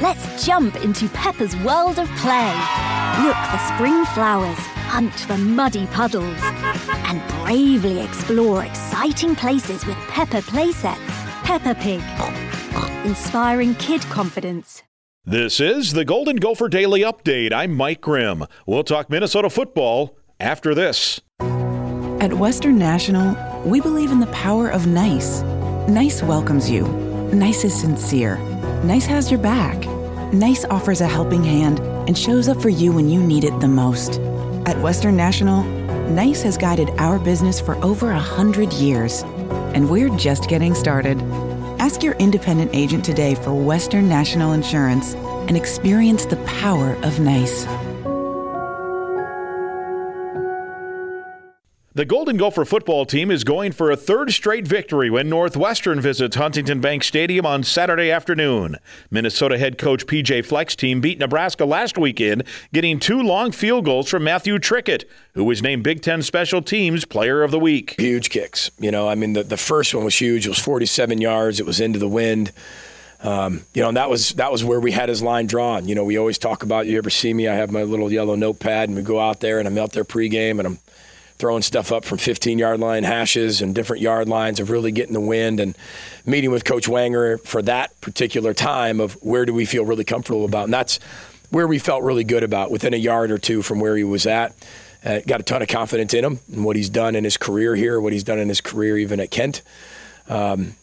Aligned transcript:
Let's 0.00 0.46
jump 0.46 0.82
into 0.82 1.10
Peppa's 1.10 1.54
world 1.58 1.98
of 1.98 2.08
play. 2.16 2.54
Look 3.22 3.36
for 3.36 3.58
spring 3.74 4.02
flowers, 4.14 4.56
hunt 4.88 5.12
for 5.12 5.36
muddy 5.36 5.86
puddles, 5.88 6.38
and 6.40 7.20
bravely 7.44 8.00
explore 8.00 8.64
exciting 8.64 9.36
places 9.36 9.84
with 9.84 9.98
Peppa 10.08 10.40
playsets. 10.40 10.96
Peppa 11.44 11.74
Pig, 11.74 12.00
inspiring 13.04 13.74
kid 13.74 14.00
confidence. 14.04 14.82
This 15.26 15.60
is 15.60 15.92
the 15.92 16.06
Golden 16.06 16.36
Gopher 16.36 16.70
Daily 16.70 17.02
Update. 17.02 17.52
I'm 17.52 17.74
Mike 17.74 18.00
Grimm. 18.00 18.46
We'll 18.64 18.84
talk 18.84 19.10
Minnesota 19.10 19.50
football 19.50 20.16
after 20.40 20.74
this. 20.74 21.20
At 22.22 22.32
Western 22.32 22.78
National, 22.78 23.36
we 23.68 23.82
believe 23.82 24.12
in 24.12 24.20
the 24.20 24.28
power 24.28 24.70
of 24.70 24.86
nice. 24.86 25.42
Nice 25.90 26.22
welcomes 26.22 26.70
you. 26.70 26.88
Nice 27.34 27.64
is 27.64 27.78
sincere. 27.78 28.38
Nice 28.82 29.04
has 29.04 29.30
your 29.30 29.40
back. 29.40 29.89
Nice 30.32 30.64
offers 30.66 31.00
a 31.00 31.08
helping 31.08 31.42
hand 31.42 31.80
and 31.80 32.16
shows 32.16 32.48
up 32.48 32.62
for 32.62 32.68
you 32.68 32.92
when 32.92 33.08
you 33.08 33.20
need 33.20 33.42
it 33.42 33.58
the 33.58 33.66
most. 33.66 34.20
At 34.64 34.80
Western 34.80 35.16
National, 35.16 35.64
Nice 36.10 36.42
has 36.42 36.56
guided 36.56 36.90
our 36.98 37.18
business 37.18 37.60
for 37.60 37.74
over 37.84 38.12
a 38.12 38.18
hundred 38.18 38.72
years, 38.74 39.22
and 39.74 39.90
we're 39.90 40.08
just 40.16 40.48
getting 40.48 40.74
started. 40.76 41.20
Ask 41.80 42.04
your 42.04 42.14
independent 42.14 42.70
agent 42.74 43.04
today 43.04 43.34
for 43.34 43.54
Western 43.54 44.08
National 44.08 44.52
Insurance 44.52 45.14
and 45.14 45.56
experience 45.56 46.26
the 46.26 46.36
power 46.46 46.94
of 47.02 47.18
nice. 47.18 47.64
The 52.00 52.06
Golden 52.06 52.38
Gopher 52.38 52.64
football 52.64 53.04
team 53.04 53.30
is 53.30 53.44
going 53.44 53.72
for 53.72 53.90
a 53.90 53.96
third 53.96 54.32
straight 54.32 54.66
victory 54.66 55.10
when 55.10 55.28
Northwestern 55.28 56.00
visits 56.00 56.34
Huntington 56.34 56.80
Bank 56.80 57.04
Stadium 57.04 57.44
on 57.44 57.62
Saturday 57.62 58.10
afternoon. 58.10 58.78
Minnesota 59.10 59.58
head 59.58 59.76
coach 59.76 60.06
PJ 60.06 60.46
Fleck's 60.46 60.74
team 60.74 61.02
beat 61.02 61.18
Nebraska 61.18 61.66
last 61.66 61.98
weekend, 61.98 62.44
getting 62.72 62.98
two 63.00 63.20
long 63.20 63.52
field 63.52 63.84
goals 63.84 64.08
from 64.08 64.24
Matthew 64.24 64.58
Trickett, 64.58 65.04
who 65.34 65.44
was 65.44 65.62
named 65.62 65.84
Big 65.84 66.00
Ten 66.00 66.22
Special 66.22 66.62
Teams 66.62 67.04
Player 67.04 67.42
of 67.42 67.50
the 67.50 67.58
Week. 67.58 67.96
Huge 68.00 68.30
kicks. 68.30 68.70
You 68.78 68.90
know, 68.90 69.06
I 69.06 69.14
mean, 69.14 69.34
the, 69.34 69.42
the 69.42 69.58
first 69.58 69.94
one 69.94 70.06
was 70.06 70.18
huge. 70.18 70.46
It 70.46 70.48
was 70.48 70.58
47 70.58 71.20
yards. 71.20 71.60
It 71.60 71.66
was 71.66 71.82
into 71.82 71.98
the 71.98 72.08
wind. 72.08 72.50
Um, 73.22 73.60
you 73.74 73.82
know, 73.82 73.88
and 73.88 73.98
that 73.98 74.08
was 74.08 74.30
that 74.30 74.50
was 74.50 74.64
where 74.64 74.80
we 74.80 74.92
had 74.92 75.10
his 75.10 75.20
line 75.20 75.46
drawn. 75.46 75.86
You 75.86 75.94
know, 75.94 76.04
we 76.04 76.16
always 76.16 76.38
talk 76.38 76.62
about. 76.62 76.86
You 76.86 76.96
ever 76.96 77.10
see 77.10 77.34
me? 77.34 77.46
I 77.46 77.56
have 77.56 77.70
my 77.70 77.82
little 77.82 78.10
yellow 78.10 78.36
notepad, 78.36 78.88
and 78.88 78.96
we 78.96 79.02
go 79.02 79.20
out 79.20 79.40
there, 79.40 79.58
and 79.58 79.68
I'm 79.68 79.76
out 79.76 79.92
there 79.92 80.06
pregame, 80.06 80.52
and 80.52 80.66
I'm 80.66 80.78
throwing 81.40 81.62
stuff 81.62 81.90
up 81.90 82.04
from 82.04 82.18
15 82.18 82.58
yard 82.58 82.78
line 82.78 83.02
hashes 83.02 83.62
and 83.62 83.74
different 83.74 84.02
yard 84.02 84.28
lines 84.28 84.60
of 84.60 84.70
really 84.70 84.92
getting 84.92 85.14
the 85.14 85.20
wind 85.20 85.58
and 85.58 85.76
meeting 86.26 86.50
with 86.50 86.64
Coach 86.64 86.86
Wenger 86.86 87.38
for 87.38 87.62
that 87.62 87.98
particular 88.00 88.52
time 88.54 89.00
of 89.00 89.14
where 89.22 89.46
do 89.46 89.54
we 89.54 89.64
feel 89.64 89.84
really 89.84 90.04
comfortable 90.04 90.44
about. 90.44 90.64
And 90.64 90.72
that's 90.72 91.00
where 91.50 91.66
we 91.66 91.78
felt 91.78 92.02
really 92.04 92.24
good 92.24 92.42
about 92.42 92.70
within 92.70 92.94
a 92.94 92.98
yard 92.98 93.30
or 93.30 93.38
two 93.38 93.62
from 93.62 93.80
where 93.80 93.96
he 93.96 94.04
was 94.04 94.26
at. 94.26 94.54
Uh, 95.04 95.20
got 95.26 95.40
a 95.40 95.42
ton 95.42 95.62
of 95.62 95.68
confidence 95.68 96.12
in 96.12 96.24
him 96.24 96.40
and 96.52 96.64
what 96.64 96.76
he's 96.76 96.90
done 96.90 97.16
in 97.16 97.24
his 97.24 97.38
career 97.38 97.74
here, 97.74 97.98
what 98.00 98.12
he's 98.12 98.22
done 98.24 98.38
in 98.38 98.48
his 98.48 98.60
career 98.60 98.98
even 98.98 99.18
at 99.18 99.30
Kent. 99.30 99.62
Um, 100.28 100.74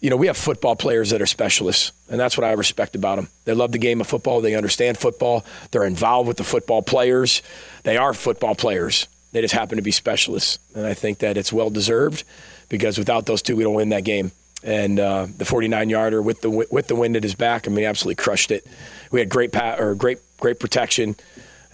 you 0.00 0.10
know, 0.10 0.16
we 0.16 0.26
have 0.28 0.36
football 0.36 0.76
players 0.76 1.10
that 1.10 1.22
are 1.22 1.26
specialists, 1.26 1.90
and 2.10 2.20
that's 2.20 2.36
what 2.36 2.44
I 2.44 2.52
respect 2.52 2.94
about 2.94 3.16
them. 3.16 3.28
They 3.46 3.54
love 3.54 3.72
the 3.72 3.78
game 3.78 4.02
of 4.02 4.06
football. 4.06 4.42
They 4.42 4.54
understand 4.54 4.98
football. 4.98 5.44
They're 5.70 5.84
involved 5.84 6.28
with 6.28 6.36
the 6.36 6.44
football 6.44 6.82
players. 6.82 7.42
They 7.84 7.96
are 7.96 8.12
football 8.12 8.54
players. 8.54 9.08
They 9.34 9.40
just 9.40 9.52
happen 9.52 9.78
to 9.78 9.82
be 9.82 9.90
specialists, 9.90 10.60
and 10.76 10.86
I 10.86 10.94
think 10.94 11.18
that 11.18 11.36
it's 11.36 11.52
well 11.52 11.68
deserved 11.68 12.22
because 12.68 12.98
without 12.98 13.26
those 13.26 13.42
two, 13.42 13.56
we 13.56 13.64
don't 13.64 13.74
win 13.74 13.88
that 13.88 14.04
game. 14.04 14.30
And 14.62 15.00
uh, 15.00 15.26
the 15.26 15.44
49 15.44 15.90
yarder 15.90 16.22
with 16.22 16.40
the 16.40 16.50
with 16.70 16.86
the 16.86 16.94
wind 16.94 17.16
at 17.16 17.24
his 17.24 17.34
back, 17.34 17.66
I 17.66 17.72
mean, 17.72 17.84
absolutely 17.84 18.14
crushed 18.14 18.52
it. 18.52 18.64
We 19.10 19.18
had 19.18 19.28
great 19.28 19.50
pat 19.50 19.80
or 19.80 19.96
great 19.96 20.18
great 20.38 20.60
protection, 20.60 21.16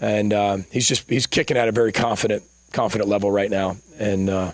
and 0.01 0.33
uh, 0.33 0.57
he's 0.73 0.89
just 0.89 1.07
he's 1.07 1.27
kicking 1.27 1.59
at 1.59 1.69
a 1.69 1.73
very 1.73 1.93
confident 1.93 2.45
confident 2.73 3.11
level 3.11 3.31
right 3.31 3.51
now, 3.51 3.77
and 3.99 4.31
uh, 4.31 4.53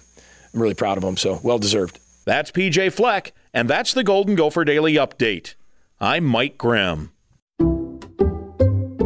I'm 0.53 0.61
really 0.61 0.75
proud 0.75 0.99
of 0.99 1.05
him. 1.05 1.17
So 1.17 1.39
well 1.45 1.61
deserved. 1.61 2.01
That's 2.25 2.51
PJ 2.51 2.93
Fleck, 2.93 3.33
and 3.55 3.71
that's 3.71 3.95
the 3.95 4.03
Golden 4.03 4.35
Gopher 4.35 4.65
Daily 4.65 4.95
Update. 4.95 5.55
I'm 6.01 6.25
Mike 6.25 6.59
Grimm. 6.59 7.13